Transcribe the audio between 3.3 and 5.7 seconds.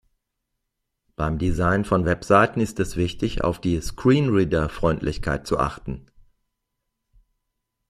auf die Screenreader-Freundlichkeit zu